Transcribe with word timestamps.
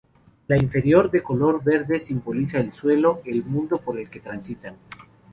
La 0.47 0.57
inferior, 0.57 1.11
de 1.11 1.21
color 1.21 1.63
verde, 1.63 1.99
simboliza 1.99 2.57
el 2.59 2.73
suelo, 2.73 3.21
el 3.23 3.43
mundo 3.43 3.77
por 3.77 3.99
el 3.99 4.09
que 4.09 4.19
transitan. 4.19 4.75